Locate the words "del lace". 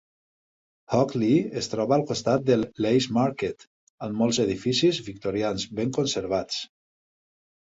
2.47-3.15